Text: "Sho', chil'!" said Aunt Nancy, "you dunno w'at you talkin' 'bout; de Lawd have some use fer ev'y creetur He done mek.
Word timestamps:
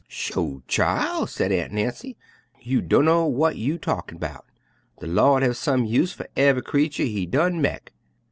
"Sho', 0.07 0.63
chil'!" 0.67 1.27
said 1.27 1.51
Aunt 1.51 1.73
Nancy, 1.73 2.17
"you 2.59 2.81
dunno 2.81 3.29
w'at 3.29 3.55
you 3.55 3.77
talkin' 3.77 4.17
'bout; 4.17 4.47
de 4.99 5.05
Lawd 5.05 5.43
have 5.43 5.55
some 5.57 5.85
use 5.85 6.11
fer 6.11 6.25
ev'y 6.35 6.63
creetur 6.63 7.03
He 7.03 7.27
done 7.27 7.61
mek. 7.61 7.93